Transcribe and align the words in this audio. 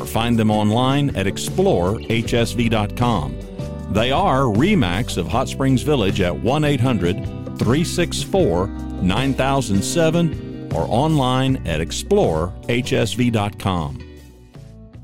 or 0.00 0.06
find 0.06 0.38
them 0.38 0.50
online 0.50 1.14
at 1.16 1.26
explorehsv.com. 1.26 3.38
They 3.92 4.10
are 4.10 4.40
REMAX 4.40 5.16
of 5.16 5.28
Hot 5.28 5.48
Springs 5.48 5.82
Village 5.82 6.20
at 6.20 6.36
1 6.36 6.64
800 6.64 7.24
364 7.58 8.66
9007 8.66 10.72
or 10.74 10.86
online 10.88 11.64
at 11.66 11.80
explorehsv.com. 11.80 14.00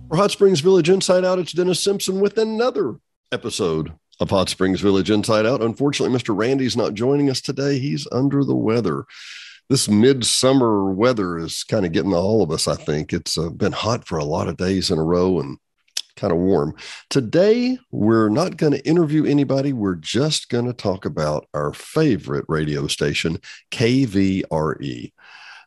For 0.09 0.17
Hot 0.17 0.31
Springs 0.33 0.61
Village 0.61 0.91
Inside 0.91 1.25
Out, 1.25 1.39
it's 1.39 1.53
Dennis 1.53 1.85
Simpson 1.85 2.21
with 2.21 2.37
another 2.37 2.97
episode 3.31 3.93
of 4.19 4.31
Hot 4.31 4.49
Springs 4.49 4.81
Village 4.81 5.09
Inside 5.11 5.47
Out. 5.47 5.63
Unfortunately, 5.63 6.13
Mr. 6.17 6.37
Randy's 6.37 6.77
not 6.77 6.95
joining 6.95 7.31
us 7.31 7.41
today. 7.41 7.79
He's 7.79 8.09
under 8.11 8.43
the 8.43 8.57
weather 8.57 9.05
this 9.71 9.89
midsummer 9.89 10.93
weather 10.93 11.39
is 11.39 11.63
kind 11.63 11.87
of 11.87 11.93
getting 11.93 12.11
to 12.11 12.17
all 12.17 12.43
of 12.43 12.51
us. 12.51 12.67
I 12.67 12.75
think 12.75 13.13
it's 13.13 13.39
uh, 13.39 13.51
been 13.51 13.71
hot 13.71 14.05
for 14.07 14.19
a 14.19 14.25
lot 14.25 14.49
of 14.49 14.57
days 14.57 14.91
in 14.91 14.99
a 14.99 15.05
row 15.05 15.39
and 15.39 15.59
kind 16.17 16.33
of 16.33 16.41
warm. 16.41 16.75
Today, 17.09 17.79
we're 17.93 18.31
not 18.31 18.57
going 18.57 18.73
to 18.73 18.85
interview 18.85 19.25
anybody. 19.25 19.73
We're 19.73 19.95
just 19.95 20.49
going 20.49 20.67
to 20.67 20.73
talk 20.73 21.05
about 21.05 21.47
our 21.55 21.73
favorite 21.73 22.47
radio 22.49 22.89
station, 22.89 23.39
KVRE. 23.71 25.13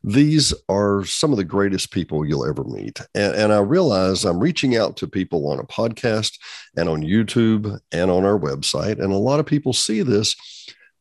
These 0.04 0.54
are 0.68 1.06
some 1.06 1.32
of 1.32 1.38
the 1.38 1.46
greatest 1.46 1.92
people 1.92 2.26
you'll 2.26 2.46
ever 2.46 2.66
meet. 2.66 3.00
And, 3.16 3.34
and 3.36 3.54
I 3.54 3.60
realize 3.60 4.26
I'm 4.26 4.42
reaching 4.42 4.76
out 4.76 4.98
to 4.98 5.08
people 5.08 5.48
on 5.48 5.60
a 5.60 5.64
podcast 5.64 6.38
and 6.76 6.90
on 6.90 7.04
YouTube 7.04 7.80
and 7.94 8.12
on 8.12 8.26
our 8.26 8.38
website. 8.38 9.02
And 9.02 9.14
a 9.14 9.18
lot 9.18 9.40
of 9.40 9.46
people 9.46 9.72
see 9.72 10.02
this 10.02 10.36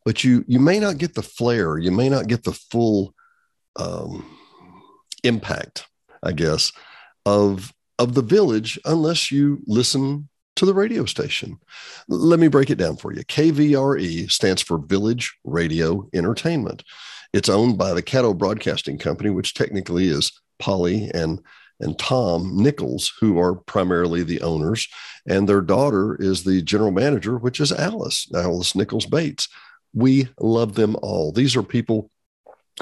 but 0.04 0.24
you 0.24 0.44
you 0.46 0.58
may 0.58 0.78
not 0.78 0.98
get 0.98 1.14
the 1.14 1.22
flair 1.22 1.78
you 1.78 1.90
may 1.90 2.08
not 2.08 2.26
get 2.26 2.44
the 2.44 2.52
full 2.52 3.14
um, 3.76 4.24
impact 5.24 5.86
i 6.22 6.32
guess 6.32 6.72
of 7.26 7.72
of 7.98 8.14
the 8.14 8.22
village 8.22 8.78
unless 8.84 9.30
you 9.30 9.60
listen 9.66 10.28
to 10.56 10.66
the 10.66 10.74
radio 10.74 11.04
station. 11.04 11.58
Let 12.08 12.38
me 12.38 12.48
break 12.48 12.70
it 12.70 12.76
down 12.76 12.96
for 12.96 13.12
you. 13.12 13.22
Kvre 13.24 14.30
stands 14.30 14.62
for 14.62 14.78
village 14.78 15.36
radio 15.44 16.08
entertainment. 16.12 16.84
It's 17.32 17.48
owned 17.48 17.78
by 17.78 17.94
the 17.94 18.02
caddo 18.02 18.36
broadcasting 18.36 18.98
company 18.98 19.30
which 19.30 19.54
technically 19.54 20.08
is 20.08 20.32
polly 20.58 21.10
and 21.14 21.40
and 21.80 21.98
Tom 21.98 22.62
Nichols, 22.62 23.12
who 23.18 23.40
are 23.40 23.56
primarily 23.56 24.22
the 24.22 24.40
owners, 24.42 24.86
and 25.26 25.48
their 25.48 25.60
daughter 25.60 26.16
is 26.20 26.44
the 26.44 26.62
general 26.62 26.92
manager, 26.92 27.36
which 27.36 27.58
is 27.58 27.72
Alice, 27.72 28.28
Alice 28.32 28.76
Nichols 28.76 29.06
Bates. 29.06 29.48
We 29.94 30.28
love 30.40 30.74
them 30.74 30.96
all. 31.02 31.32
These 31.32 31.56
are 31.56 31.62
people 31.62 32.10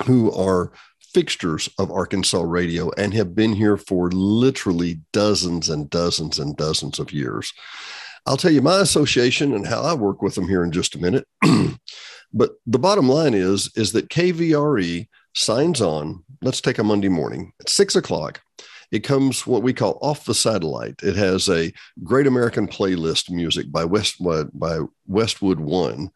who 0.07 0.33
are 0.33 0.73
fixtures 1.13 1.69
of 1.79 1.91
Arkansas 1.91 2.43
radio 2.43 2.91
and 2.97 3.13
have 3.15 3.35
been 3.35 3.53
here 3.53 3.77
for 3.77 4.11
literally 4.11 5.01
dozens 5.13 5.69
and 5.69 5.91
dozens 5.91 6.39
and 6.39 6.57
dozens 6.57 6.99
of 6.99 7.13
years. 7.13 7.53
I'll 8.27 8.37
tell 8.37 8.53
you 8.53 8.63
my 8.63 8.81
association 8.81 9.55
and 9.55 9.67
how 9.67 9.83
I 9.83 9.95
work 9.95 10.23
with 10.23 10.35
them 10.35 10.47
here 10.47 10.63
in 10.63 10.73
just 10.73 10.95
a 10.95 10.99
minute. 10.99 11.27
but 12.33 12.53
the 12.67 12.79
bottom 12.79 13.09
line 13.09 13.35
is, 13.35 13.71
is 13.77 13.93
that 13.93 14.11
KVRE 14.11 15.09
signs 15.35 15.81
on. 15.81 16.25
Let's 16.43 16.61
take 16.61 16.79
a 16.79 16.85
Monday 16.85 17.09
morning 17.09 17.53
at 17.61 17.69
six 17.69 17.97
o'clock. 17.97 18.41
It 18.93 19.01
comes 19.01 19.47
what 19.47 19.63
we 19.63 19.73
call 19.73 19.99
off 20.03 20.25
the 20.25 20.35
satellite. 20.35 20.97
It 21.03 21.17
has 21.17 21.49
a 21.49 21.73
Great 22.03 22.27
American 22.27 22.67
Playlist 22.67 23.31
music 23.31 23.71
by 23.71 23.85
West 23.85 24.17
by 24.23 24.81
Westwood 25.07 25.61
One 25.61 26.11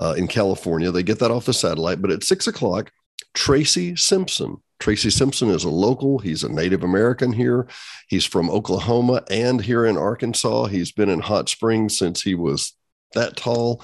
uh, 0.00 0.14
in 0.16 0.26
California. 0.26 0.90
They 0.90 1.02
get 1.02 1.18
that 1.20 1.30
off 1.30 1.44
the 1.44 1.52
satellite, 1.52 2.02
but 2.02 2.10
at 2.10 2.24
six 2.24 2.46
o'clock, 2.46 2.90
Tracy 3.34 3.94
Simpson. 3.94 4.56
Tracy 4.80 5.10
Simpson 5.10 5.50
is 5.50 5.64
a 5.64 5.70
local. 5.70 6.18
He's 6.18 6.42
a 6.42 6.48
Native 6.48 6.82
American 6.82 7.32
here. 7.32 7.68
He's 8.08 8.24
from 8.24 8.48
Oklahoma 8.48 9.22
and 9.30 9.60
here 9.60 9.84
in 9.84 9.98
Arkansas. 9.98 10.66
He's 10.66 10.90
been 10.90 11.10
in 11.10 11.20
Hot 11.20 11.50
Springs 11.50 11.98
since 11.98 12.22
he 12.22 12.34
was 12.34 12.74
that 13.12 13.36
tall 13.36 13.82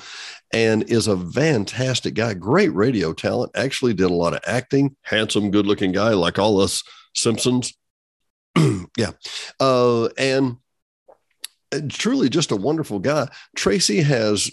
and 0.52 0.88
is 0.90 1.06
a 1.06 1.16
fantastic 1.16 2.14
guy. 2.14 2.32
Great 2.32 2.72
radio 2.74 3.12
talent. 3.12 3.52
Actually, 3.54 3.92
did 3.92 4.10
a 4.10 4.14
lot 4.14 4.32
of 4.32 4.40
acting. 4.46 4.96
Handsome, 5.02 5.50
good 5.50 5.66
looking 5.66 5.92
guy, 5.92 6.10
like 6.10 6.38
all 6.38 6.60
us 6.60 6.82
Simpsons. 7.14 7.74
yeah. 8.96 9.12
Uh, 9.60 10.08
and 10.16 10.56
truly 11.90 12.28
just 12.28 12.52
a 12.52 12.56
wonderful 12.56 13.00
guy. 13.00 13.28
Tracy 13.54 14.00
has 14.00 14.50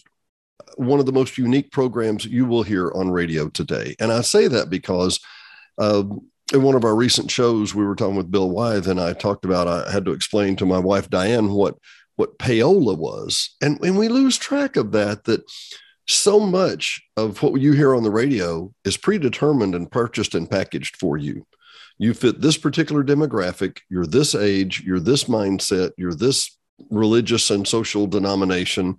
one 0.77 0.99
of 0.99 1.05
the 1.05 1.11
most 1.11 1.37
unique 1.37 1.71
programs 1.71 2.25
you 2.25 2.45
will 2.45 2.63
hear 2.63 2.91
on 2.91 3.11
radio 3.11 3.49
today. 3.49 3.95
And 3.99 4.11
I 4.11 4.21
say 4.21 4.47
that 4.47 4.69
because 4.69 5.19
uh, 5.77 6.03
in 6.53 6.61
one 6.61 6.75
of 6.75 6.83
our 6.83 6.95
recent 6.95 7.31
shows, 7.31 7.73
we 7.73 7.85
were 7.85 7.95
talking 7.95 8.15
with 8.15 8.31
Bill 8.31 8.49
Wythe, 8.49 8.87
and 8.87 8.99
I 8.99 9.13
talked 9.13 9.45
about 9.45 9.67
I 9.67 9.91
had 9.91 10.05
to 10.05 10.11
explain 10.11 10.55
to 10.57 10.65
my 10.65 10.79
wife 10.79 11.09
Diane 11.09 11.51
what 11.51 11.75
what 12.15 12.37
payola 12.37 12.97
was, 12.97 13.55
and 13.61 13.79
and 13.83 13.97
we 13.97 14.07
lose 14.07 14.37
track 14.37 14.75
of 14.75 14.91
that. 14.91 15.23
That 15.25 15.41
so 16.07 16.39
much 16.39 17.01
of 17.17 17.41
what 17.41 17.59
you 17.61 17.73
hear 17.73 17.95
on 17.95 18.03
the 18.03 18.11
radio 18.11 18.71
is 18.83 18.97
predetermined 18.97 19.73
and 19.73 19.91
purchased 19.91 20.35
and 20.35 20.49
packaged 20.49 20.97
for 20.97 21.17
you. 21.17 21.47
You 21.97 22.13
fit 22.13 22.41
this 22.41 22.57
particular 22.57 23.03
demographic. 23.03 23.79
You're 23.89 24.05
this 24.05 24.35
age. 24.35 24.83
You're 24.85 24.99
this 24.99 25.25
mindset. 25.25 25.91
You're 25.97 26.13
this 26.13 26.57
religious 26.89 27.49
and 27.49 27.67
social 27.67 28.07
denomination 28.07 28.97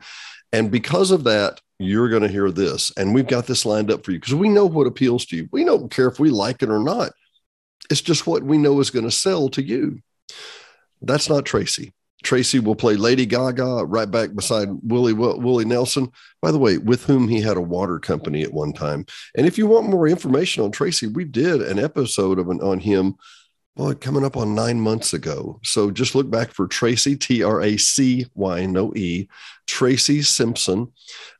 and 0.55 0.71
because 0.71 1.11
of 1.11 1.25
that, 1.25 1.61
you're 1.81 2.09
going 2.09 2.23
to 2.23 2.29
hear 2.29 2.53
this. 2.53 2.93
And 2.97 3.13
we've 3.13 3.27
got 3.27 3.49
this 3.49 3.67
lined 3.67 3.91
up 3.91 4.05
for 4.05 4.13
you 4.13 4.21
because 4.21 4.37
we 4.37 4.49
know 4.49 4.67
what 4.67 4.87
appeals 4.87 5.27
to 5.27 5.37
you. 5.37 5.49
We 5.51 5.65
don't 5.65 5.91
care 5.91 6.07
if 6.07 6.21
we 6.21 6.31
like 6.31 6.63
it 6.63 6.71
or 6.71 6.79
not. 6.79 7.13
It's 7.91 8.01
just 8.01 8.29
what 8.29 8.45
we 8.45 8.57
know 8.57 8.79
is 8.79 8.91
going 8.91 9.05
to 9.05 9.11
sell 9.11 9.49
to 9.49 9.63
you. 9.63 9.99
That's 11.03 11.29
not 11.29 11.45
Tracy. 11.45 11.93
Tracy 12.23 12.61
will 12.61 12.77
play 12.77 12.95
Lady 12.95 13.27
Gaga 13.27 13.85
right 13.85 14.09
back 14.09 14.33
beside 14.33 14.69
Willie 14.85 15.13
Willie 15.13 15.65
Nelson, 15.65 16.11
by 16.41 16.53
the 16.53 16.59
way, 16.59 16.79
with 16.79 17.05
whom 17.05 17.27
he 17.27 17.41
had 17.41 17.57
a 17.57 17.61
water 17.61 17.99
company 17.99 18.43
at 18.43 18.55
one 18.55 18.73
time. 18.73 19.05
And 19.37 19.47
if 19.47 19.59
you 19.59 19.67
want 19.67 19.89
more 19.89 20.07
information 20.07 20.63
on 20.63 20.71
Tracy, 20.71 21.09
we 21.09 21.25
did 21.25 21.63
an 21.63 21.81
episode 21.81 22.39
of 22.39 22.49
an 22.49 22.61
on 22.61 22.79
him 22.79 23.17
well, 23.77 23.95
coming 23.95 24.25
up 24.25 24.37
on 24.37 24.55
nine 24.55 24.81
months 24.81 25.15
ago. 25.15 25.59
So 25.65 25.91
just 25.91 26.15
look 26.15 26.31
back 26.31 26.53
for 26.53 26.69
Tracy, 26.69 27.17
T 27.17 27.43
R 27.43 27.61
A 27.61 27.77
C 27.77 28.27
Y, 28.35 28.67
no 28.67 28.95
E, 28.95 29.29
Tracy 29.67 30.23
Simpson, 30.23 30.93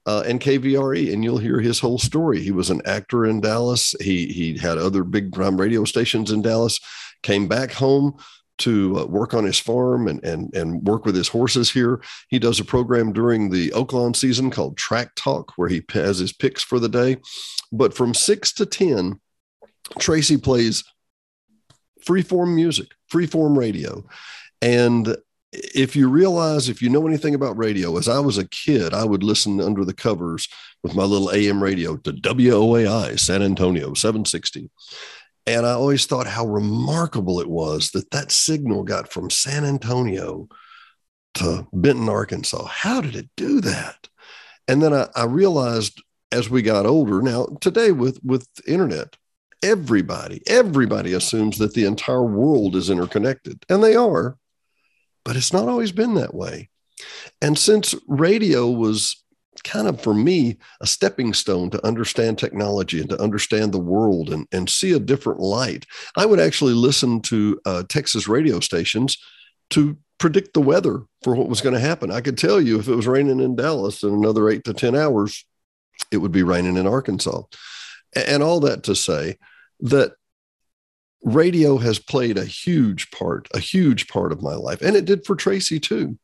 uh, 0.07 0.25
and 0.27 0.41
KVRE, 0.41 1.13
and 1.13 1.23
you'll 1.23 1.39
hear 1.39 1.61
his 1.61 1.79
whole 1.79 1.99
story. 1.99 2.41
He 2.43 2.51
was 2.51 2.71
an 2.71 2.83
actor 2.87 3.25
in 3.25 3.41
Dallas. 3.41 3.95
He 4.01 4.27
he 4.27 4.59
had 4.59 4.79
other 4.79 5.05
big 5.05 5.33
time 5.33 5.61
radio 5.61 5.85
stations 5.85 6.33
in 6.33 6.43
Dallas. 6.43 6.81
Came 7.23 7.47
back 7.47 7.71
home 7.71 8.19
to 8.57 8.99
uh, 9.01 9.05
work 9.07 9.35
on 9.35 9.45
his 9.45 9.61
farm 9.61 10.09
and 10.09 10.23
and 10.25 10.53
and 10.57 10.83
work 10.83 11.05
with 11.05 11.15
his 11.15 11.29
horses 11.29 11.71
here. 11.71 12.03
He 12.29 12.41
does 12.41 12.59
a 12.59 12.65
program 12.65 13.13
during 13.13 13.51
the 13.51 13.71
Oaklawn 13.71 14.17
season 14.17 14.51
called 14.51 14.77
Track 14.77 15.13
Talk, 15.15 15.53
where 15.55 15.69
he 15.69 15.85
has 15.93 16.19
his 16.19 16.33
picks 16.33 16.65
for 16.65 16.81
the 16.81 16.89
day. 16.89 17.19
But 17.71 17.95
from 17.95 18.13
six 18.13 18.53
to 18.55 18.67
ten, 18.67 19.21
Tracy 20.01 20.37
plays 20.37 20.83
freeform 22.05 22.55
music, 22.55 22.89
freeform 23.13 23.57
radio. 23.57 24.05
And 24.61 25.17
if 25.53 25.95
you 25.95 26.09
realize, 26.09 26.69
if 26.69 26.83
you 26.83 26.89
know 26.89 27.07
anything 27.07 27.35
about 27.35 27.57
radio, 27.57 27.97
as 27.97 28.09
I 28.09 28.19
was 28.19 28.39
a 28.39 28.49
kid, 28.49 28.93
I 28.93 29.05
would 29.05 29.23
listen 29.23 29.61
under 29.61 29.85
the 29.85 29.95
covers 29.95 30.49
with 30.83 30.95
my 30.95 31.05
little 31.05 31.31
AM 31.33 31.63
radio 31.63 31.97
to 31.99 32.13
WOAI 32.13 33.19
San 33.19 33.43
Antonio 33.43 33.95
760. 33.95 34.71
And 35.47 35.67
I 35.67 35.73
always 35.73 36.07
thought 36.07 36.27
how 36.27 36.47
remarkable 36.47 37.41
it 37.41 37.49
was 37.49 37.91
that 37.91 38.11
that 38.11 38.33
signal 38.33 38.83
got 38.83 39.13
from 39.13 39.31
San 39.31 39.65
Antonio 39.65 40.49
to 41.35 41.67
Benton, 41.73 42.09
Arkansas. 42.09 42.65
How 42.67 43.01
did 43.01 43.15
it 43.15 43.29
do 43.37 43.61
that? 43.61 44.09
And 44.67 44.83
then 44.83 44.95
I, 44.95 45.09
I 45.15 45.25
realized 45.25 46.03
as 46.33 46.51
we 46.51 46.63
got 46.63 46.87
older, 46.87 47.23
now 47.23 47.47
today 47.61 47.93
with 47.93 48.19
with 48.25 48.49
internet, 48.67 49.17
everybody, 49.65 50.43
everybody 50.47 51.15
assumes 51.15 51.59
that 51.59 51.73
the 51.73 51.87
entire 51.87 52.23
world 52.23 52.77
is 52.77 52.91
interconnected, 52.91 53.65
and 53.69 53.83
they 53.83 53.97
are, 53.97 54.37
but 55.25 55.37
it's 55.37 55.53
not 55.53 55.69
always 55.69 55.91
been 55.91 56.15
that 56.15 56.35
way. 56.35 56.69
And 57.41 57.59
since 57.59 57.95
radio 58.07 58.71
was 58.71 59.25
kind 59.63 59.89
of 59.89 60.01
for 60.01 60.13
me 60.13 60.59
a 60.81 60.87
stepping 60.87 61.33
stone 61.33 61.71
to 61.71 61.87
understand 61.87 62.39
technology 62.39 63.01
and 63.01 63.09
to 63.09 63.21
understand 63.21 63.73
the 63.73 63.79
world 63.79 64.31
and, 64.31 64.47
and 64.53 64.69
see 64.69 64.93
a 64.93 64.99
different 64.99 65.41
light. 65.41 65.87
I 66.17 66.27
would 66.27 66.41
actually 66.41 66.75
listen 66.75 67.23
to 67.23 67.61
uh, 67.65 67.83
Texas 67.89 68.29
radio 68.29 68.61
stations 68.61 69.17
to 69.71 69.97
predict 70.19 70.53
the 70.53 70.61
weather 70.61 71.05
for 71.23 71.35
what 71.35 71.49
was 71.49 71.61
going 71.61 71.73
to 71.73 71.81
happen. 71.81 72.11
I 72.11 72.21
could 72.21 72.37
tell 72.37 72.61
you 72.61 72.79
if 72.79 72.89
it 72.89 72.95
was 72.95 73.07
raining 73.07 73.41
in 73.41 73.57
Dallas 73.57 74.03
in 74.03 74.13
another 74.13 74.51
eight 74.51 74.65
to 74.65 74.75
10 74.75 74.95
hours, 74.95 75.47
it 76.11 76.19
would 76.19 76.33
be 76.33 76.43
raining 76.43 76.77
in 76.77 76.87
Arkansas. 76.87 77.43
And 78.15 78.43
all 78.43 78.61
that 78.61 78.83
to 78.85 78.95
say 78.95 79.39
that 79.85 80.15
radio 81.23 81.79
has 81.79 81.99
played 81.99 82.37
a 82.37 82.45
huge 82.45 83.11
part, 83.11 83.49
a 83.55 83.61
huge 83.61 84.09
part 84.09 84.33
of 84.33 84.43
my 84.43 84.55
life. 84.55 84.83
And 84.83 84.97
it 84.97 85.05
did 85.05 85.25
for 85.25 85.37
Tracy 85.37 85.79
too. 85.79 86.19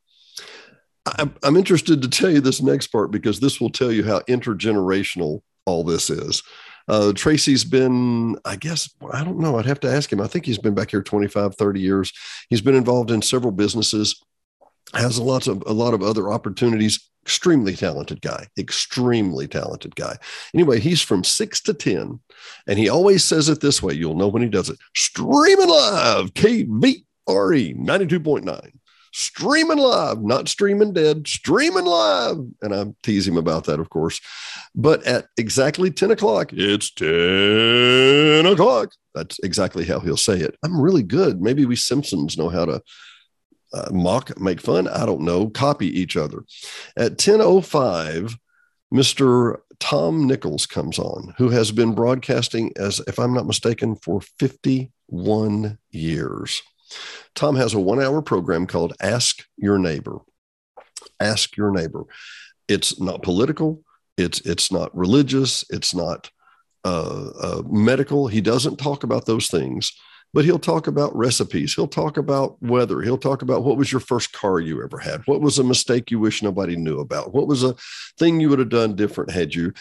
I'm 1.43 1.57
interested 1.57 2.03
to 2.03 2.09
tell 2.09 2.31
you 2.31 2.41
this 2.41 2.61
next 2.61 2.89
part 2.89 3.11
because 3.11 3.41
this 3.41 3.61
will 3.61 3.71
tell 3.71 3.91
you 3.91 4.05
how 4.05 4.21
intergenerational 4.21 5.41
all 5.65 5.83
this 5.83 6.11
is. 6.11 6.43
Uh, 6.89 7.13
Tracy's 7.13 7.65
been, 7.65 8.37
I 8.45 8.57
guess, 8.57 8.93
I 9.13 9.25
don't 9.25 9.39
know. 9.39 9.59
I'd 9.59 9.67
have 9.67 9.81
to 9.81 9.91
ask 9.91 10.13
him. 10.13 10.21
I 10.21 10.27
think 10.27 10.45
he's 10.45 10.59
been 10.59 10.75
back 10.75 10.91
here 10.91 11.03
25, 11.03 11.55
30 11.55 11.81
years. 11.81 12.13
He's 12.49 12.61
been 12.61 12.75
involved 12.75 13.11
in 13.11 13.23
several 13.23 13.53
businesses, 13.53 14.23
has 14.95 15.19
a 15.19 15.23
lot 15.23 15.47
of 15.47 15.63
a 15.67 15.73
lot 15.73 15.95
of 15.95 16.03
other 16.03 16.31
opportunities. 16.31 17.07
Extremely 17.23 17.77
talented 17.77 18.23
guy, 18.23 18.47
extremely 18.59 19.47
talented 19.47 19.95
guy. 19.95 20.17
Anyway, 20.55 20.81
he's 20.81 21.03
from 21.03 21.23
six 21.23 21.61
to 21.61 21.75
10, 21.75 22.19
and 22.67 22.79
he 22.79 22.89
always 22.89 23.23
says 23.23 23.51
it 23.51 23.61
this 23.61 23.83
way. 23.83 23.93
You'll 23.93 24.17
know 24.17 24.29
when 24.29 24.43
he 24.43 24.49
does 24.49 24.71
it. 24.71 24.79
Streaming 24.97 25.69
live, 25.69 26.33
KVRE 26.33 27.05
92.9 27.29 28.73
streaming 29.13 29.79
live, 29.79 30.23
not 30.23 30.49
streaming 30.49 30.93
dead, 30.93 31.27
streaming 31.27 31.85
live. 31.85 32.39
And 32.63 32.75
I 32.75 32.87
tease 33.03 33.27
him 33.27 33.37
about 33.37 33.65
that, 33.65 33.81
of 33.81 33.91
course. 33.91 34.21
But 34.75 35.03
at 35.05 35.27
exactly 35.37 35.91
10 35.91 36.13
o'clock, 36.13 36.53
it's 36.53 36.91
10 36.93 38.47
o'clock. 38.47 38.93
That's 39.15 39.39
exactly 39.41 39.85
how 39.85 40.01
he'll 40.01 40.17
say 40.17 40.39
it. 40.39 40.57
I'm 40.65 40.81
really 40.81 41.03
good. 41.03 41.41
Maybe 41.41 41.65
we 41.65 41.77
Simpsons 41.77 42.39
know 42.39 42.49
how 42.49 42.65
to 42.65 42.83
uh, 43.73 43.89
mock, 43.93 44.39
make 44.41 44.61
fun. 44.61 44.89
I 44.89 45.07
don't 45.07 45.23
know, 45.23 45.49
copy 45.49 45.87
each 45.87 46.17
other. 46.17 46.45
At 46.97 47.19
10.05, 47.19 48.35
Mr. 48.93 49.59
Tom 49.79 50.27
Nichols 50.27 50.67
comes 50.67 50.99
on, 50.99 51.35
who 51.39 51.49
has 51.51 51.73
been 51.73 51.95
broadcasting 51.95 52.73
as, 52.77 53.01
if 53.07 53.19
I'm 53.19 53.33
not 53.33 53.47
mistaken, 53.47 53.97
for 53.97 54.21
51 54.39 55.79
years. 55.91 56.63
Tom 57.35 57.57
has 57.57 57.73
a 57.75 57.81
one 57.81 58.03
hour 58.03 58.21
program 58.21 58.67
called 58.67 58.95
Ask 59.01 59.45
Your 59.57 59.79
Neighbor. 59.79 60.19
Ask 61.19 61.57
Your 61.57 61.71
Neighbor. 61.71 62.05
It's 62.69 63.01
not 63.01 63.23
political, 63.23 63.83
it's, 64.17 64.41
it's 64.41 64.71
not 64.71 64.97
religious, 64.97 65.65
it's 65.71 65.95
not 65.95 66.31
uh, 66.85 67.31
uh, 67.41 67.63
medical. 67.69 68.27
He 68.27 68.41
doesn't 68.41 68.79
talk 68.79 69.03
about 69.05 69.27
those 69.27 69.49
things, 69.49 69.93
but 70.33 70.45
he'll 70.45 70.59
talk 70.59 70.87
about 70.87 71.15
recipes. 71.17 71.75
He'll 71.75 71.89
talk 71.89 72.17
about 72.17 72.61
weather. 72.63 73.03
He'll 73.03 73.19
talk 73.19 73.43
about 73.43 73.65
what 73.65 73.77
was 73.77 73.91
your 73.91 74.01
first 74.01 74.33
car 74.33 74.61
you 74.61 74.83
ever 74.83 74.99
had? 74.99 75.23
What 75.27 75.41
was 75.41 75.59
a 75.59 75.65
mistake 75.65 76.11
you 76.11 76.19
wish 76.19 76.43
nobody 76.43 76.77
knew 76.77 77.01
about? 77.01 77.35
What 77.35 77.49
was 77.49 77.65
a 77.65 77.75
thing 78.19 78.41
you 78.41 78.49
would 78.49 78.59
have 78.59 78.69
done 78.69 78.95
different 78.95 79.31
had 79.31 79.55
you? 79.55 79.73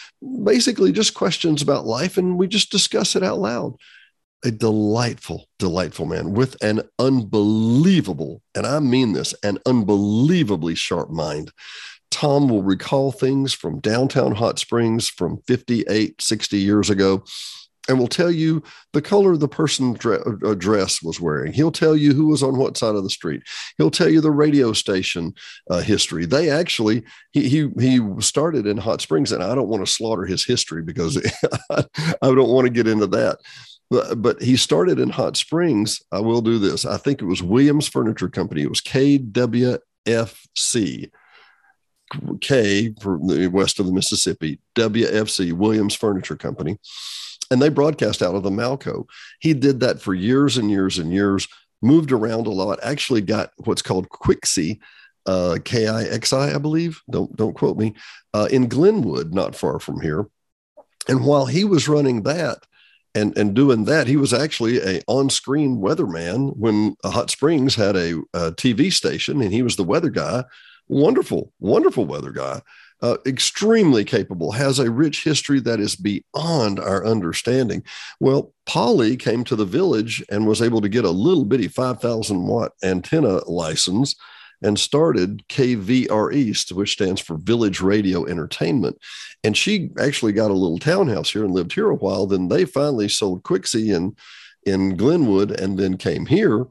Basically, 0.44 0.92
just 0.92 1.14
questions 1.14 1.62
about 1.62 1.86
life, 1.86 2.16
and 2.16 2.36
we 2.36 2.48
just 2.48 2.70
discuss 2.70 3.14
it 3.16 3.22
out 3.22 3.38
loud 3.38 3.74
a 4.44 4.50
delightful, 4.50 5.46
delightful 5.58 6.06
man 6.06 6.32
with 6.32 6.56
an 6.62 6.80
unbelievable, 6.98 8.42
and 8.54 8.66
I 8.66 8.80
mean 8.80 9.12
this, 9.12 9.34
an 9.42 9.58
unbelievably 9.66 10.76
sharp 10.76 11.10
mind. 11.10 11.52
Tom 12.10 12.48
will 12.48 12.62
recall 12.62 13.12
things 13.12 13.52
from 13.52 13.80
downtown 13.80 14.34
Hot 14.34 14.58
Springs 14.58 15.08
from 15.08 15.42
58, 15.46 16.20
60 16.20 16.58
years 16.58 16.90
ago, 16.90 17.22
and 17.90 17.98
will 17.98 18.08
tell 18.08 18.30
you 18.30 18.62
the 18.92 19.02
color 19.02 19.36
the 19.36 19.48
person's 19.48 20.06
uh, 20.06 20.54
dress 20.54 21.02
was 21.02 21.20
wearing. 21.20 21.52
He'll 21.52 21.72
tell 21.72 21.96
you 21.96 22.14
who 22.14 22.28
was 22.28 22.42
on 22.42 22.56
what 22.56 22.76
side 22.76 22.94
of 22.94 23.02
the 23.02 23.10
street. 23.10 23.42
He'll 23.76 23.90
tell 23.90 24.08
you 24.08 24.20
the 24.20 24.30
radio 24.30 24.72
station 24.72 25.34
uh, 25.68 25.80
history. 25.80 26.24
They 26.24 26.48
actually, 26.48 27.02
he, 27.32 27.48
he, 27.48 27.68
he 27.78 28.00
started 28.20 28.66
in 28.66 28.76
Hot 28.78 29.00
Springs, 29.00 29.32
and 29.32 29.42
I 29.42 29.54
don't 29.54 29.68
want 29.68 29.84
to 29.84 29.92
slaughter 29.92 30.24
his 30.24 30.44
history 30.44 30.82
because 30.82 31.18
I 31.70 31.84
don't 32.22 32.48
want 32.48 32.66
to 32.66 32.72
get 32.72 32.86
into 32.86 33.08
that 33.08 33.38
but, 33.90 34.22
but 34.22 34.40
he 34.40 34.56
started 34.56 34.98
in 35.00 35.10
Hot 35.10 35.36
Springs. 35.36 36.00
I 36.12 36.20
will 36.20 36.40
do 36.40 36.58
this. 36.58 36.86
I 36.86 36.96
think 36.96 37.20
it 37.20 37.26
was 37.26 37.42
Williams 37.42 37.88
Furniture 37.88 38.28
Company. 38.28 38.62
It 38.62 38.70
was 38.70 38.80
KWFC. 38.80 39.80
K 42.40 42.92
for 43.00 43.20
the 43.24 43.46
west 43.46 43.78
of 43.78 43.86
the 43.86 43.92
Mississippi, 43.92 44.58
WFC, 44.74 45.52
Williams 45.52 45.94
Furniture 45.94 46.34
Company. 46.34 46.76
And 47.50 47.60
they 47.60 47.68
broadcast 47.68 48.22
out 48.22 48.34
of 48.34 48.42
the 48.42 48.50
Malco. 48.50 49.06
He 49.40 49.54
did 49.54 49.80
that 49.80 50.00
for 50.00 50.14
years 50.14 50.56
and 50.56 50.70
years 50.70 50.98
and 50.98 51.12
years, 51.12 51.48
moved 51.82 52.12
around 52.12 52.46
a 52.46 52.50
lot, 52.50 52.78
actually 52.82 53.22
got 53.22 53.50
what's 53.56 53.82
called 53.82 54.08
Quixi, 54.08 54.78
uh, 55.26 55.58
K-I-X-I, 55.64 56.54
I 56.54 56.58
believe. 56.58 57.00
Don't 57.10 57.34
don't 57.34 57.54
quote 57.54 57.76
me. 57.76 57.94
Uh, 58.32 58.48
in 58.50 58.68
Glenwood, 58.68 59.34
not 59.34 59.56
far 59.56 59.80
from 59.80 60.00
here. 60.00 60.26
And 61.08 61.24
while 61.24 61.46
he 61.46 61.64
was 61.64 61.88
running 61.88 62.22
that, 62.22 62.58
and 63.14 63.36
and 63.36 63.54
doing 63.54 63.84
that 63.84 64.06
he 64.06 64.16
was 64.16 64.32
actually 64.32 64.78
a 64.78 65.02
on-screen 65.06 65.78
weatherman 65.78 66.56
when 66.56 66.94
hot 67.04 67.30
springs 67.30 67.74
had 67.74 67.96
a, 67.96 68.18
a, 68.34 68.52
tv 68.52 68.92
station 68.92 69.42
and 69.42 69.52
he 69.52 69.62
was 69.62 69.76
the 69.76 69.84
weather 69.84 70.10
guy 70.10 70.44
wonderful 70.90 71.52
wonderful 71.60 72.04
weather 72.04 72.32
guy 72.32 72.60
uh, 73.02 73.16
extremely 73.24 74.04
capable 74.04 74.52
has 74.52 74.78
a 74.78 74.90
rich 74.90 75.24
history 75.24 75.60
that 75.60 75.80
is 75.80 75.94
beyond 75.94 76.80
our 76.80 77.06
understanding 77.06 77.82
well 78.18 78.52
polly 78.66 79.16
came 79.16 79.44
to 79.44 79.54
the 79.54 79.64
village 79.64 80.22
and 80.30 80.46
was 80.46 80.60
able 80.60 80.80
to 80.80 80.88
get 80.88 81.04
a 81.04 81.10
little 81.10 81.44
bitty 81.44 81.68
5000 81.68 82.46
watt 82.46 82.72
antenna 82.82 83.40
license 83.48 84.16
and 84.62 84.78
started 84.78 85.42
KVRE, 85.48 86.72
which 86.72 86.92
stands 86.92 87.20
for 87.20 87.38
Village 87.38 87.80
Radio 87.80 88.26
Entertainment. 88.26 88.98
And 89.42 89.56
she 89.56 89.88
actually 89.98 90.32
got 90.32 90.50
a 90.50 90.54
little 90.54 90.78
townhouse 90.78 91.30
here 91.30 91.44
and 91.44 91.54
lived 91.54 91.72
here 91.72 91.88
a 91.88 91.94
while. 91.94 92.26
Then 92.26 92.48
they 92.48 92.66
finally 92.66 93.08
sold 93.08 93.42
Quixie 93.42 93.90
in, 93.90 94.14
in 94.66 94.96
Glenwood 94.96 95.50
and 95.50 95.78
then 95.78 95.96
came 95.96 96.26
here 96.26 96.66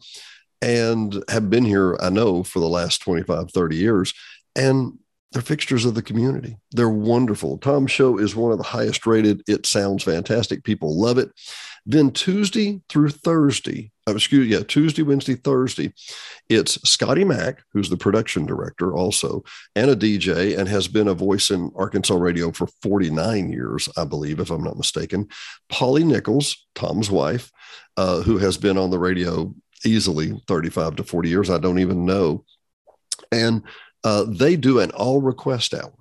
and 0.62 1.24
have 1.30 1.50
been 1.50 1.66
here, 1.66 1.98
I 2.02 2.10
know, 2.10 2.44
for 2.44 2.60
the 2.60 2.70
last 2.70 3.02
25, 3.02 3.52
30 3.52 3.76
years. 3.76 4.14
And 4.56 5.00
they're 5.32 5.42
fixtures 5.42 5.86
of 5.86 5.94
the 5.94 6.02
community. 6.02 6.58
They're 6.72 6.90
wonderful. 6.90 7.60
Tom's 7.60 7.92
show 7.92 8.18
is 8.18 8.36
one 8.36 8.52
of 8.52 8.58
the 8.58 8.64
highest 8.64 9.06
rated. 9.06 9.44
It 9.48 9.66
sounds 9.66 10.04
fantastic. 10.04 10.64
People 10.64 11.00
love 11.00 11.18
it. 11.20 11.30
Then 11.86 12.12
Tuesday 12.12 12.82
through 12.90 13.10
Thursday, 13.10 13.92
uh, 14.08 14.14
excuse 14.16 14.48
yeah, 14.48 14.64
Tuesday, 14.68 15.04
Wednesday, 15.04 15.36
Thursday, 15.36 15.94
it's 16.50 16.82
Scotty 16.90 17.24
Mac, 17.24 17.64
who's 17.74 17.90
the 17.90 17.98
production 17.98 18.46
director 18.46 18.94
also, 18.94 19.44
and 19.76 19.90
a 19.90 19.96
DJ, 19.96 20.58
and 20.58 20.68
has 20.68 20.88
been 20.88 21.08
a 21.08 21.14
voice 21.14 21.50
in 21.50 21.72
Arkansas 21.76 22.16
radio 22.16 22.52
for 22.52 22.68
49 22.82 23.52
years, 23.52 23.88
I 23.98 24.06
believe, 24.06 24.40
if 24.40 24.50
I'm 24.50 24.64
not 24.64 24.78
mistaken. 24.78 25.28
Polly 25.70 26.04
Nichols, 26.04 26.68
Tom's 26.76 27.10
wife, 27.10 27.52
uh, 27.98 28.22
who 28.22 28.38
has 28.38 28.58
been 28.58 28.78
on 28.78 28.90
the 28.90 29.00
radio 29.00 29.54
easily 29.86 30.42
35 30.48 30.98
to 30.98 31.04
40 31.04 31.30
years. 31.30 31.50
I 31.50 31.58
don't 31.58 31.80
even 31.80 32.06
know. 32.06 32.44
And 33.32 33.64
uh, 34.04 34.26
they 34.28 34.56
do 34.56 34.80
an 34.80 34.92
all 34.92 35.22
request 35.22 35.74
hour. 35.74 35.94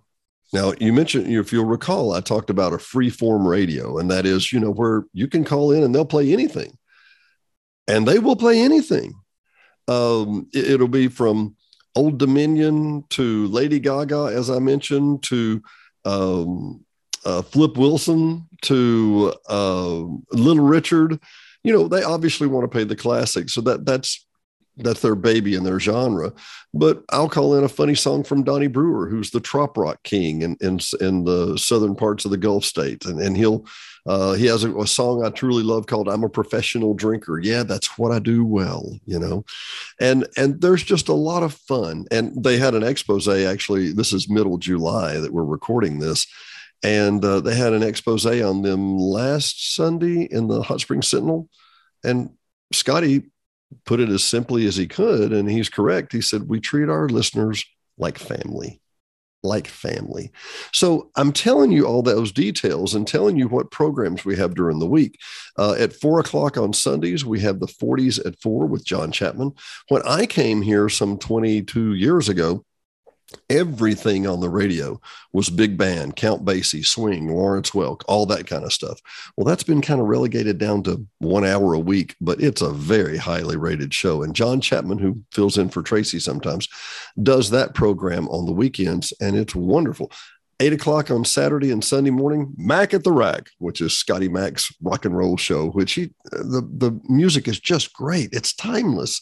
Now, 0.53 0.73
you 0.81 0.93
mentioned, 0.93 1.27
if 1.27 1.53
you'll 1.53 1.67
recall, 1.67 2.13
I 2.13 2.21
talked 2.21 2.49
about 2.49 2.73
a 2.73 2.79
free 2.79 3.11
form 3.11 3.47
radio, 3.47 3.99
and 3.99 4.11
that 4.11 4.25
is, 4.25 4.51
you 4.51 4.59
know, 4.61 4.71
where 4.71 5.05
you 5.13 5.29
can 5.29 5.45
call 5.45 5.73
in 5.73 5.83
and 5.83 5.95
they'll 5.95 6.07
play 6.07 6.33
anything, 6.33 6.79
and 7.87 8.09
they 8.09 8.19
will 8.19 8.37
play 8.37 8.61
anything. 8.61 9.13
Um, 9.89 10.49
it, 10.53 10.81
will 10.81 10.89
be 10.89 11.09
from 11.09 11.55
Old 11.95 12.19
Dominion 12.19 13.05
to 13.11 13.47
Lady 13.49 13.79
Gaga, 13.79 14.33
as 14.35 14.49
I 14.49 14.59
mentioned, 14.59 15.23
to 15.25 15.63
um, 16.05 16.85
uh, 17.25 17.43
Flip 17.43 17.77
Wilson 17.77 18.47
to 18.63 19.35
uh, 19.49 19.99
Little 20.33 20.65
Richard. 20.65 21.21
You 21.65 21.73
know, 21.73 21.89
they 21.89 22.03
obviously 22.03 22.47
want 22.47 22.65
to 22.65 22.77
pay 22.77 22.85
the 22.85 22.97
classics, 22.97 23.55
so 23.55 23.61
that 23.63 23.85
that's 23.85 24.27
that's 24.79 25.01
their 25.01 25.15
baby 25.15 25.55
and 25.55 25.67
their 25.67 25.81
genre. 25.81 26.33
But 26.73 27.03
I'll 27.11 27.29
call 27.29 27.57
in 27.57 27.65
a 27.65 27.69
funny 27.69 27.95
song 27.95 28.25
from 28.25 28.45
Donny 28.45 28.69
Brewer, 28.69 29.09
who's 29.09 29.31
the 29.31 29.41
trop 29.41 29.77
rock 29.77 30.03
king 30.05 30.43
in 30.43 30.57
in, 30.61 30.79
in 31.01 31.25
the 31.25 31.57
southern 31.59 31.95
parts 31.95 32.25
of 32.25 32.31
the 32.31 32.37
Gulf 32.37 32.65
states, 32.65 33.07
and 33.07 33.21
and 33.21 33.37
he'll 33.37 33.67
uh, 34.07 34.33
he 34.33 34.47
has 34.47 34.65
a, 34.65 34.75
a, 34.79 34.87
song 34.87 35.23
I 35.25 35.31
truly 35.31 35.63
love 35.63 35.87
called 35.87 36.09
"I'm 36.09 36.25
a 36.25 36.29
Professional 36.29 36.95
Drinker." 36.95 37.39
Yeah, 37.41 37.63
that's 37.63 37.99
what 37.99 38.13
I 38.13 38.19
do 38.19 38.45
well, 38.45 38.99
you 39.05 39.19
know, 39.19 39.45
and 40.01 40.27
and 40.37 40.61
there's 40.61 40.83
just 40.83 41.09
a 41.09 41.15
lot 41.15 41.43
of 41.43 41.53
fun. 41.53 42.07
And 42.11 42.43
they 42.43 42.57
had 42.57 42.75
an 42.75 42.83
expose 42.83 43.29
actually. 43.29 43.93
This 43.93 44.13
is 44.13 44.31
middle 44.31 44.59
July 44.59 45.19
that 45.19 45.33
we're 45.33 45.45
recording 45.45 45.99
this. 45.99 46.27
And 46.83 47.25
uh, 47.25 47.41
they 47.41 47.57
had 47.57 47.73
an 47.73 47.83
expose 47.83 48.25
on 48.25 48.63
them 48.63 48.99
last 48.99 49.75
Sunday 49.75 50.29
in 50.31 50.47
the 50.47 50.63
Hot 50.63 50.81
Springs 50.81 51.09
Sentinel. 51.09 51.49
And 52.05 52.31
Scotty 52.73 53.31
put 53.85 54.01
it 54.01 54.09
as 54.09 54.25
simply 54.25 54.67
as 54.67 54.77
he 54.77 54.87
could, 54.87 55.33
and 55.33 55.51
he's 55.51 55.69
correct. 55.69 56.13
He 56.13 56.21
said, 56.21 56.49
We 56.49 56.61
treat 56.61 56.89
our 56.89 57.09
listeners 57.09 57.65
like 57.97 58.19
family, 58.19 58.81
like 59.43 59.67
family. 59.67 60.31
So 60.73 61.11
I'm 61.17 61.33
telling 61.33 61.73
you 61.73 61.87
all 61.87 62.03
those 62.03 62.33
details 62.33 62.95
and 62.95 63.07
telling 63.07 63.37
you 63.37 63.49
what 63.49 63.71
programs 63.71 64.25
we 64.25 64.37
have 64.37 64.55
during 64.55 64.79
the 64.79 64.87
week. 64.87 65.19
Uh, 65.59 65.75
at 65.79 65.93
four 65.93 66.21
o'clock 66.21 66.57
on 66.57 66.73
Sundays, 66.73 67.25
we 67.25 67.41
have 67.41 67.61
the 67.61 67.67
40s 67.67 68.25
at 68.25 68.41
four 68.41 68.67
with 68.67 68.85
John 68.85 69.11
Chapman. 69.11 69.53
When 69.89 70.03
I 70.03 70.27
came 70.27 70.63
here 70.63 70.89
some 70.89 71.19
22 71.19 71.95
years 71.95 72.29
ago, 72.29 72.65
everything 73.51 74.27
on 74.27 74.41
the 74.41 74.49
radio 74.49 75.01
was 75.33 75.51
big 75.51 75.77
band, 75.77 76.17
Count 76.17 76.45
Basie, 76.45 76.85
swing, 76.85 77.29
Lawrence 77.29 77.71
Welk, 77.71 78.03
all 78.09 78.27
that 78.27 78.47
kind 78.47 78.65
of 78.65 78.73
stuff. 78.73 79.01
Well, 79.37 79.45
that's 79.45 79.63
been 79.63 79.83
kind 79.83 80.01
of 80.01 80.07
relegated 80.07 80.59
down 80.59 80.83
to 80.85 81.07
one 81.19 81.45
hour 81.45 81.75
a 81.75 81.79
week, 81.79 82.17
but 82.21 82.41
it's 82.41 82.63
a 82.63 82.71
very 82.71 83.17
highly 83.17 83.57
rated 83.57 83.93
show. 83.93 84.23
And 84.23 84.35
John 84.35 84.61
Chapman, 84.61 84.99
who 84.99 85.23
fills 85.33 85.59
in 85.59 85.69
for 85.69 85.83
Tracy 85.83 86.19
sometimes, 86.19 86.69
does 87.23 87.51
that 87.51 87.75
program 87.75 88.29
on 88.29 88.47
the 88.47 88.53
weekends, 88.53 89.13
and 89.21 89.37
it's 89.37 89.55
wonderful 89.55 90.11
eight 90.61 90.73
o'clock 90.73 91.11
on 91.11 91.25
Saturday 91.25 91.71
and 91.71 91.85
Sunday 91.85 92.11
morning, 92.11 92.53
Mac 92.57 92.93
at 92.93 93.05
the 93.05 93.13
Rack, 93.13 93.51
which 93.59 93.81
is 93.81 93.97
Scotty 93.97 94.29
Mac's 94.29 94.73
rock 94.83 95.05
and 95.05 95.17
roll 95.17 95.37
show, 95.37 95.69
which 95.69 95.93
he 95.93 96.13
the 96.33 96.69
the 96.77 97.01
music 97.09 97.49
is 97.49 97.61
just 97.61 97.93
great. 97.93 98.31
It's 98.33 98.55
timeless. 98.55 99.21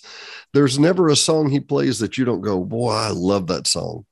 There's 0.55 0.79
never 0.79 1.09
a 1.09 1.17
song 1.17 1.51
he 1.51 1.61
plays 1.61 1.99
that 1.99 2.17
you 2.17 2.25
don't 2.25 2.41
go, 2.41 2.65
boy, 2.65 2.93
I 2.93 3.11
love 3.11 3.49
that 3.49 3.67
song. 3.67 4.07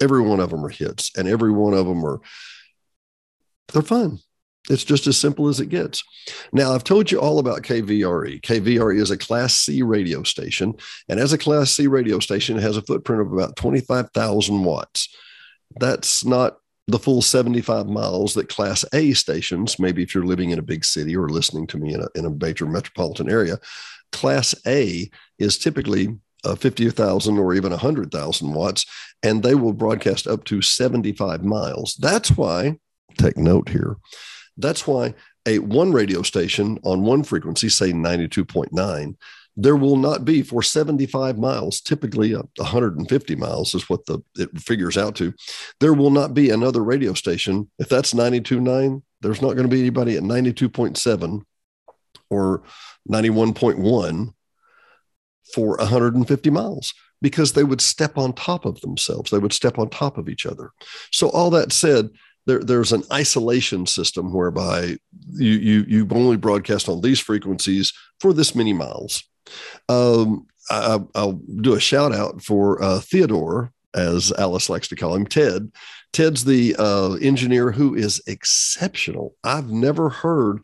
Every 0.00 0.20
one 0.20 0.40
of 0.40 0.50
them 0.50 0.64
are 0.64 0.70
hits, 0.70 1.10
and 1.16 1.28
every 1.28 1.52
one 1.52 1.74
of 1.74 1.86
them 1.86 2.04
are 2.04 2.20
they're 3.72 3.82
fun. 3.82 4.18
It's 4.68 4.84
just 4.84 5.06
as 5.06 5.16
simple 5.16 5.48
as 5.48 5.58
it 5.58 5.66
gets. 5.66 6.04
Now, 6.52 6.72
I've 6.72 6.84
told 6.84 7.10
you 7.10 7.18
all 7.18 7.38
about 7.38 7.62
KVRE. 7.62 8.42
KVRE 8.42 9.00
is 9.00 9.10
a 9.10 9.16
Class 9.16 9.54
C 9.54 9.82
radio 9.82 10.22
station. 10.22 10.74
And 11.08 11.18
as 11.18 11.32
a 11.32 11.38
Class 11.38 11.72
C 11.72 11.86
radio 11.86 12.18
station, 12.18 12.58
it 12.58 12.62
has 12.62 12.76
a 12.76 12.82
footprint 12.82 13.22
of 13.22 13.32
about 13.32 13.56
25,000 13.56 14.62
watts 14.62 15.08
that's 15.76 16.24
not 16.24 16.58
the 16.88 16.98
full 16.98 17.22
75 17.22 17.86
miles 17.86 18.34
that 18.34 18.48
class 18.48 18.84
A 18.92 19.12
stations, 19.12 19.78
maybe 19.78 20.02
if 20.02 20.14
you're 20.14 20.24
living 20.24 20.50
in 20.50 20.58
a 20.58 20.62
big 20.62 20.84
city 20.84 21.16
or 21.16 21.28
listening 21.28 21.66
to 21.68 21.78
me 21.78 21.94
in 21.94 22.02
a, 22.02 22.08
in 22.14 22.24
a 22.24 22.30
major 22.30 22.66
metropolitan 22.66 23.30
area, 23.30 23.58
class 24.12 24.54
A 24.66 25.10
is 25.38 25.58
typically 25.58 26.18
uh, 26.44 26.54
50,000 26.54 27.38
or 27.38 27.54
even 27.54 27.70
100,000 27.70 28.52
watts, 28.52 28.86
and 29.22 29.42
they 29.42 29.54
will 29.54 29.72
broadcast 29.72 30.26
up 30.26 30.44
to 30.44 30.62
75 30.62 31.44
miles. 31.44 31.96
That's 31.96 32.30
why, 32.30 32.78
take 33.18 33.36
note 33.36 33.68
here, 33.68 33.96
that's 34.56 34.86
why 34.86 35.14
a 35.46 35.58
one 35.58 35.92
radio 35.92 36.22
station 36.22 36.78
on 36.82 37.02
one 37.02 37.22
frequency, 37.22 37.68
say 37.68 37.92
92.9, 37.92 39.16
there 39.62 39.76
will 39.76 39.96
not 39.96 40.24
be 40.24 40.42
for 40.42 40.62
75 40.62 41.38
miles 41.38 41.80
typically 41.80 42.34
uh, 42.34 42.42
150 42.56 43.36
miles 43.36 43.74
is 43.74 43.88
what 43.88 44.06
the 44.06 44.20
it 44.36 44.50
figures 44.58 44.96
out 44.96 45.14
to 45.16 45.34
there 45.80 45.94
will 45.94 46.10
not 46.10 46.34
be 46.34 46.50
another 46.50 46.82
radio 46.82 47.12
station. 47.14 47.70
If 47.78 47.88
that's 47.88 48.14
92.9 48.14 49.02
there's 49.20 49.42
not 49.42 49.52
going 49.52 49.68
to 49.68 49.74
be 49.74 49.80
anybody 49.80 50.16
at 50.16 50.22
92.7 50.22 51.42
or 52.30 52.62
91.1 53.10 54.32
for 55.54 55.76
150 55.76 56.50
miles 56.50 56.94
because 57.20 57.52
they 57.52 57.64
would 57.64 57.80
step 57.80 58.16
on 58.16 58.32
top 58.32 58.64
of 58.64 58.80
themselves. 58.80 59.30
They 59.30 59.38
would 59.38 59.52
step 59.52 59.78
on 59.78 59.90
top 59.90 60.16
of 60.16 60.28
each 60.28 60.46
other. 60.46 60.70
So 61.10 61.28
all 61.30 61.50
that 61.50 61.72
said 61.72 62.08
there, 62.46 62.60
there's 62.60 62.92
an 62.92 63.02
isolation 63.12 63.84
system 63.84 64.32
whereby 64.32 64.96
you, 65.32 65.52
you 65.52 65.84
you 65.86 66.08
only 66.12 66.38
broadcast 66.38 66.88
on 66.88 67.02
these 67.02 67.20
frequencies 67.20 67.92
for 68.20 68.32
this 68.32 68.54
many 68.54 68.72
miles 68.72 69.22
um, 69.88 70.46
I, 70.70 71.00
will 71.14 71.40
do 71.60 71.74
a 71.74 71.80
shout 71.80 72.12
out 72.12 72.42
for 72.42 72.82
uh, 72.82 73.00
Theodore, 73.00 73.72
as 73.94 74.32
Alice 74.38 74.70
likes 74.70 74.88
to 74.88 74.96
call 74.96 75.14
him, 75.14 75.26
Ted. 75.26 75.72
Ted's 76.12 76.44
the 76.44 76.76
uh, 76.78 77.14
engineer 77.14 77.70
who 77.70 77.94
is 77.94 78.22
exceptional. 78.26 79.34
I've 79.44 79.70
never 79.70 80.08
heard 80.08 80.60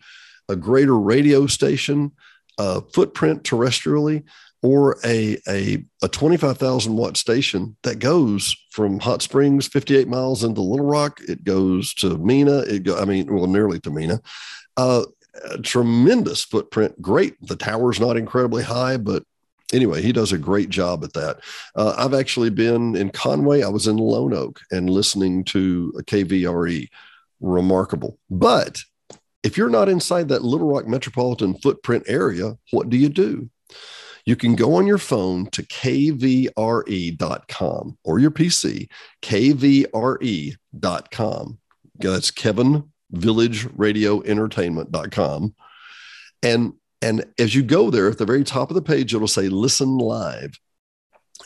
a 0.49 0.57
greater 0.57 0.99
radio 0.99 1.47
station 1.47 2.13
uh, 2.59 2.81
footprint 2.93 3.43
terrestrially 3.43 4.25
or 4.63 4.99
a, 5.05 5.39
a, 5.49 5.85
a 6.03 6.09
25,000 6.09 6.97
watt 6.97 7.17
station 7.17 7.77
that 7.83 7.99
goes 7.99 8.57
from 8.71 8.99
Hot 9.01 9.23
Springs, 9.23 9.69
58 9.69 10.09
miles 10.09 10.43
into 10.43 10.61
Little 10.61 10.87
Rock. 10.87 11.21
It 11.29 11.45
goes 11.45 11.95
to 11.95 12.19
Mena. 12.19 12.59
It 12.61 12.83
go, 12.83 12.99
I 12.99 13.05
mean, 13.05 13.33
well, 13.33 13.47
nearly 13.47 13.79
to 13.81 13.91
Mena. 13.91 14.21
Uh, 14.77 15.05
a 15.45 15.59
tremendous 15.59 16.45
footprint. 16.45 17.01
Great. 17.01 17.35
The 17.43 17.57
tower's 17.57 18.01
not 18.01 18.17
incredibly 18.17 18.63
high, 18.63 18.97
but 18.97 19.23
anyway, 19.73 20.03
he 20.03 20.13
does 20.13 20.33
a 20.33 20.39
great 20.39 20.69
job 20.69 21.05
at 21.05 21.13
that. 21.15 21.41
Uh, 21.75 21.95
I've 21.97 22.15
actually 22.15 22.51
been 22.51 22.97
in 22.97 23.11
Conway. 23.11 23.63
I 23.63 23.69
was 23.69 23.87
in 23.87 23.97
Lonoke 23.97 24.59
and 24.71 24.91
listening 24.91 25.45
to 25.45 25.93
a 25.99 26.03
KVRE. 26.03 26.89
Remarkable. 27.41 28.19
But 28.31 28.81
if 29.43 29.59
you're 29.59 29.69
not 29.69 29.91
inside 29.91 30.29
that 30.29 30.43
Little 30.43 30.69
Rock 30.69 30.87
metropolitan 30.89 31.55
footprint 31.59 32.05
area, 32.09 32.57
what 32.71 32.89
do 32.89 32.97
you 32.97 33.11
do? 33.11 33.51
You 34.25 34.37
can 34.37 34.57
go 34.57 34.75
on 34.75 34.87
your 34.87 34.99
phone 34.99 35.47
to 35.51 35.63
kvre.com 35.63 36.57
or 38.05 38.19
your 38.19 38.31
PC, 38.33 38.89
kvre.com. 39.23 40.59
That's 41.99 42.31
Kevin 42.31 42.91
villageradioentertainment.com. 43.17 45.55
And 46.43 46.75
and 47.03 47.25
as 47.39 47.55
you 47.55 47.63
go 47.63 47.91
there 47.91 48.09
at 48.09 48.19
the 48.19 48.25
very 48.25 48.43
top 48.43 48.71
of 48.71 48.75
the 48.75 48.83
page, 48.83 49.15
it'll 49.15 49.29
say 49.29 49.49
listen 49.49 49.99
live. 49.99 50.59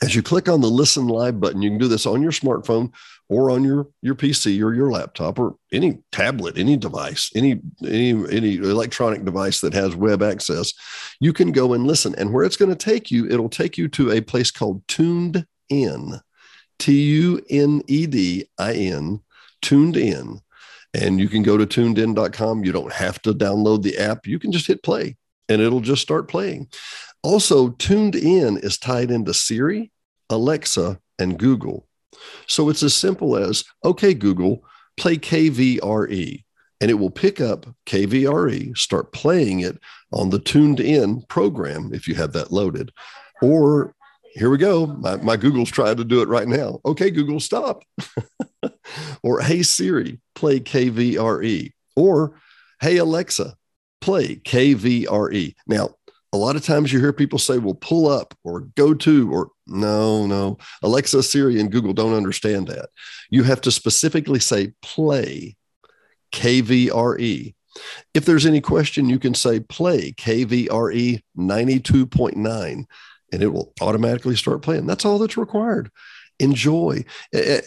As 0.03 0.15
you 0.15 0.23
click 0.23 0.49
on 0.49 0.61
the 0.61 0.71
listen 0.71 1.09
live 1.09 1.41
button, 1.41 1.61
you 1.61 1.71
can 1.71 1.79
do 1.79 1.89
this 1.89 2.07
on 2.07 2.23
your 2.23 2.31
smartphone 2.31 2.93
or 3.29 3.51
on 3.51 3.65
your, 3.65 3.89
your 4.01 4.15
PC 4.15 4.63
or 4.63 4.73
your 4.73 4.91
laptop 4.91 5.39
or 5.39 5.57
any 5.73 5.99
tablet, 6.13 6.57
any 6.57 6.77
device, 6.77 7.31
any, 7.35 7.61
any, 7.85 8.11
any 8.11 8.55
electronic 8.57 9.25
device 9.25 9.61
that 9.61 9.75
has 9.75 9.97
web 9.97 10.23
access. 10.23 10.73
You 11.19 11.33
can 11.33 11.53
go 11.53 11.75
and 11.75 11.87
listen. 11.87 12.15
And 12.17 12.33
where 12.33 12.45
it's 12.45 12.57
going 12.57 12.71
to 12.71 12.77
take 12.77 13.11
you, 13.11 13.29
it'll 13.29 13.49
take 13.49 13.77
you 13.77 13.89
to 13.89 14.13
a 14.13 14.21
place 14.21 14.51
called 14.51 14.87
Tuned 14.87 15.45
In, 15.69 16.21
T 16.79 16.93
U 16.93 17.45
N 17.51 17.83
E 17.89 18.07
D 18.07 18.49
I 18.59 18.75
N, 18.75 19.21
Tuned 19.61 19.97
In 19.97 20.41
and 20.95 21.21
you 21.21 21.29
can 21.29 21.43
go 21.43 21.57
to 21.57 21.67
tunedin.com. 21.67 22.65
You 22.65 22.73
don't 22.73 22.93
have 22.93 23.21
to 23.23 23.33
download 23.33 23.83
the 23.83 23.99
app. 23.99 24.27
You 24.27 24.39
can 24.39 24.53
just 24.53 24.67
hit 24.67 24.83
play 24.83 25.17
and 25.49 25.61
it'll 25.61 25.81
just 25.81 26.03
start 26.03 26.29
playing. 26.29 26.69
Also, 27.23 27.71
Tuned 27.71 28.15
In 28.15 28.57
is 28.59 28.79
tied 28.79 29.11
into 29.11 29.35
Siri, 29.35 29.93
Alexa, 30.31 30.99
and 31.19 31.39
Google. 31.39 31.87
So 32.47 32.69
it's 32.69 32.83
as 32.83 32.95
simple 32.95 33.37
as 33.37 33.65
okay, 33.85 34.15
Google, 34.15 34.65
play 34.97 35.17
KVRE. 35.17 36.45
And 36.83 36.91
it 36.91 36.95
will 36.95 37.11
pick 37.11 37.43
up 37.43 37.67
KVRE, 37.85 38.77
start 38.77 39.13
playing 39.13 39.61
it 39.61 39.79
on 40.15 40.31
the 40.31 40.39
tuned 40.39 40.81
in 40.81 41.21
program 41.29 41.91
if 41.93 42.09
you 42.09 42.15
have 42.15 42.33
that 42.33 42.51
loaded. 42.51 42.91
Or 43.43 43.95
here 44.33 44.49
we 44.49 44.57
go. 44.57 44.87
My, 44.87 45.17
my 45.17 45.37
Google's 45.37 45.71
trying 45.71 45.97
to 45.97 46.05
do 46.05 46.23
it 46.23 46.29
right 46.29 46.49
now. 46.49 46.81
Okay, 46.87 47.11
Google, 47.11 47.39
stop. 47.39 47.85
or 49.23 49.41
hey 49.41 49.63
Siri, 49.63 50.21
play 50.35 50.61
KVRE. 50.61 51.73
Or 51.97 52.41
hey 52.81 52.97
Alexa, 52.99 53.57
play 54.01 54.37
KVRE. 54.37 55.55
Now, 55.67 55.91
a 56.33 56.37
lot 56.37 56.57
of 56.57 56.65
times 56.65 56.93
you 56.93 57.01
hear 57.01 57.13
people 57.13 57.39
say, 57.39 57.59
well, 57.59 57.75
pull 57.75 58.09
up 58.09 58.35
or 58.45 58.61
go 58.77 58.95
to, 58.95 59.33
or 59.33 59.51
no, 59.67 60.27
no. 60.27 60.59
Alexa, 60.83 61.23
Siri, 61.25 61.59
and 61.59 61.73
Google 61.73 61.93
don't 61.93 62.15
understand 62.15 62.69
that. 62.69 62.91
You 63.31 63.43
have 63.43 63.61
to 63.63 63.73
specifically 63.73 64.39
say 64.39 64.73
play 64.81 65.57
KVRE. 66.33 67.55
If 68.15 68.25
there's 68.25 68.47
any 68.47 68.61
question, 68.61 69.09
you 69.09 69.19
can 69.19 69.35
say 69.35 69.61
play 69.61 70.13
KVRE 70.13 71.21
92.9 71.37 72.85
and 73.33 73.43
it 73.43 73.49
will 73.49 73.73
automatically 73.81 74.37
start 74.37 74.63
playing. 74.63 74.87
That's 74.87 75.05
all 75.05 75.19
that's 75.19 75.37
required 75.37 75.91
enjoy 76.41 77.05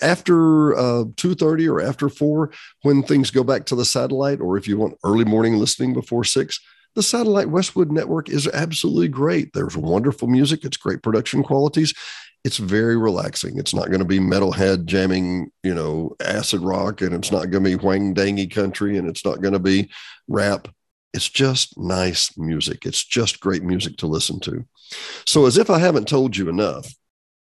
after 0.02 0.76
uh, 0.76 1.04
2.30 1.16 1.70
or 1.72 1.82
after 1.82 2.10
4 2.10 2.52
when 2.82 3.04
things 3.04 3.32
go 3.32 3.44
back 3.44 3.66
to 3.66 3.76
the 3.76 3.86
satellite 3.86 4.42
or 4.42 4.58
if 4.58 4.68
you 4.68 4.78
want 4.78 4.98
early 5.04 5.26
morning 5.26 5.58
listening 5.58 5.94
before 5.94 6.24
6 6.24 6.60
the 6.96 7.04
Satellite 7.04 7.50
Westwood 7.50 7.92
Network 7.92 8.30
is 8.30 8.48
absolutely 8.48 9.08
great. 9.08 9.54
There's 9.54 9.76
wonderful 9.76 10.28
music, 10.28 10.64
it's 10.64 10.78
great 10.78 11.02
production 11.02 11.44
qualities. 11.44 11.94
It's 12.44 12.58
very 12.58 12.98
relaxing. 12.98 13.58
It's 13.58 13.74
not 13.74 13.88
going 13.88 14.00
to 14.00 14.06
be 14.06 14.20
metalhead 14.20 14.86
jamming, 14.86 15.50
you 15.64 15.74
know, 15.74 16.16
acid 16.20 16.60
rock, 16.60 17.02
and 17.02 17.14
it's 17.14 17.32
not 17.32 17.50
going 17.50 17.64
to 17.64 17.70
be 17.70 17.76
whang 17.76 18.14
dangy 18.14 18.52
country, 18.52 18.98
and 18.98 19.08
it's 19.08 19.24
not 19.24 19.42
going 19.42 19.54
to 19.54 19.60
be 19.60 19.90
rap. 20.28 20.68
It's 21.14 21.30
just 21.30 21.78
nice 21.78 22.38
music. 22.38 22.86
It's 22.86 23.04
just 23.04 23.40
great 23.40 23.64
music 23.64 23.96
to 23.98 24.08
listen 24.08 24.42
to. 24.42 24.66
So, 25.26 25.46
as 25.46 25.58
if 25.58 25.70
I 25.70 25.80
haven't 25.80 26.08
told 26.08 26.36
you 26.36 26.50
enough, 26.50 26.94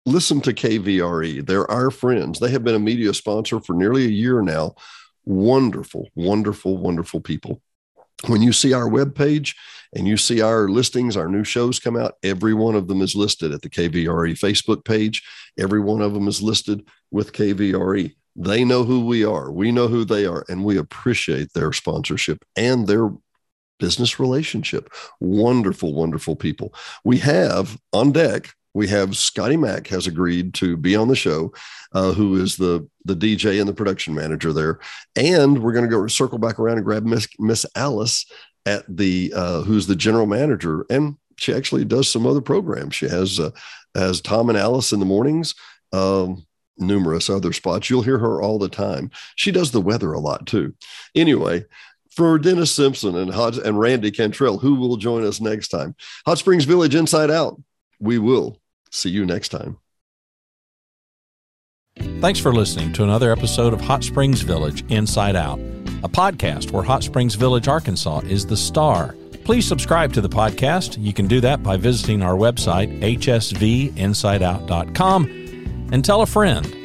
listen 0.05 0.41
to 0.41 0.53
KVRE. 0.53 1.45
They're 1.45 1.69
our 1.69 1.91
friends. 1.91 2.39
They 2.39 2.51
have 2.51 2.63
been 2.63 2.75
a 2.75 2.79
media 2.79 3.13
sponsor 3.13 3.59
for 3.59 3.73
nearly 3.73 4.05
a 4.05 4.09
year 4.09 4.41
now. 4.41 4.75
Wonderful, 5.25 6.09
wonderful, 6.15 6.77
wonderful 6.77 7.21
people 7.21 7.61
when 8.27 8.41
you 8.41 8.53
see 8.53 8.73
our 8.73 8.87
webpage 8.87 9.55
and 9.93 10.07
you 10.07 10.17
see 10.17 10.41
our 10.41 10.69
listings, 10.69 11.17
our 11.17 11.27
new 11.27 11.43
shows 11.43 11.79
come 11.79 11.97
out, 11.97 12.17
every 12.23 12.53
one 12.53 12.75
of 12.75 12.87
them 12.87 13.01
is 13.01 13.15
listed 13.15 13.51
at 13.51 13.61
the 13.61 13.69
KVRE 13.69 14.33
Facebook 14.33 14.85
page. 14.85 15.23
Every 15.59 15.79
one 15.79 16.01
of 16.01 16.13
them 16.13 16.27
is 16.27 16.41
listed 16.41 16.87
with 17.09 17.33
KVRE. 17.33 18.13
They 18.35 18.63
know 18.63 18.83
who 18.83 19.05
we 19.05 19.25
are. 19.25 19.51
We 19.51 19.71
know 19.71 19.87
who 19.87 20.05
they 20.05 20.25
are, 20.25 20.45
and 20.47 20.63
we 20.63 20.77
appreciate 20.77 21.51
their 21.53 21.73
sponsorship 21.73 22.45
and 22.55 22.87
their 22.87 23.09
business 23.79 24.19
relationship. 24.19 24.89
Wonderful, 25.19 25.93
wonderful 25.93 26.35
people. 26.35 26.73
We 27.03 27.17
have 27.17 27.77
on 27.91 28.13
deck 28.13 28.53
we 28.73 28.87
have 28.87 29.17
Scotty 29.17 29.57
Mac 29.57 29.87
has 29.87 30.07
agreed 30.07 30.53
to 30.55 30.77
be 30.77 30.95
on 30.95 31.07
the 31.07 31.15
show, 31.15 31.53
uh, 31.93 32.13
who 32.13 32.41
is 32.41 32.57
the 32.57 32.87
the 33.05 33.15
DJ 33.15 33.59
and 33.59 33.67
the 33.67 33.73
production 33.73 34.13
manager 34.13 34.53
there, 34.53 34.79
and 35.15 35.61
we're 35.61 35.73
going 35.73 35.85
to 35.85 35.91
go 35.91 36.05
circle 36.07 36.37
back 36.37 36.59
around 36.59 36.77
and 36.77 36.85
grab 36.85 37.03
Miss 37.03 37.27
Miss 37.39 37.65
Alice 37.75 38.25
at 38.65 38.85
the 38.87 39.33
uh, 39.35 39.61
who's 39.61 39.87
the 39.87 39.95
general 39.95 40.25
manager, 40.25 40.85
and 40.89 41.17
she 41.37 41.53
actually 41.53 41.85
does 41.85 42.07
some 42.07 42.25
other 42.25 42.41
programs. 42.41 42.95
She 42.95 43.07
has 43.07 43.39
uh, 43.39 43.51
has 43.95 44.21
Tom 44.21 44.49
and 44.49 44.57
Alice 44.57 44.91
in 44.91 44.99
the 44.99 45.05
mornings. 45.05 45.55
Um, 45.93 46.45
numerous 46.77 47.29
other 47.29 47.53
spots. 47.53 47.89
You'll 47.89 48.01
hear 48.01 48.17
her 48.17 48.41
all 48.41 48.57
the 48.57 48.69
time. 48.69 49.11
She 49.35 49.51
does 49.51 49.71
the 49.71 49.81
weather 49.81 50.13
a 50.13 50.19
lot 50.19 50.47
too. 50.47 50.73
Anyway, 51.15 51.65
for 52.15 52.39
Dennis 52.39 52.71
Simpson 52.71 53.15
and 53.15 53.31
Hot 53.31 53.57
and 53.57 53.79
Randy 53.79 54.09
Cantrell, 54.09 54.57
who 54.57 54.75
will 54.75 54.97
join 54.97 55.25
us 55.25 55.39
next 55.39 55.67
time. 55.67 55.95
Hot 56.25 56.37
Springs 56.37 56.65
Village 56.65 56.95
Inside 56.95 57.29
Out. 57.29 57.61
We 57.99 58.17
will 58.17 58.60
See 58.91 59.09
you 59.09 59.25
next 59.25 59.49
time. 59.49 59.79
Thanks 62.19 62.39
for 62.39 62.53
listening 62.53 62.93
to 62.93 63.03
another 63.03 63.31
episode 63.31 63.73
of 63.73 63.81
Hot 63.81 64.03
Springs 64.03 64.41
Village 64.41 64.83
Inside 64.89 65.35
Out, 65.35 65.59
a 66.03 66.09
podcast 66.09 66.71
where 66.71 66.83
Hot 66.83 67.03
Springs 67.03 67.35
Village, 67.35 67.67
Arkansas 67.67 68.21
is 68.25 68.45
the 68.45 68.57
star. 68.57 69.15
Please 69.43 69.67
subscribe 69.67 70.13
to 70.13 70.21
the 70.21 70.29
podcast. 70.29 71.03
You 71.03 71.13
can 71.13 71.27
do 71.27 71.41
that 71.41 71.63
by 71.63 71.77
visiting 71.77 72.21
our 72.21 72.35
website, 72.35 73.01
hsvinsideout.com, 73.01 75.25
and 75.91 76.05
tell 76.05 76.21
a 76.21 76.27
friend. 76.27 76.80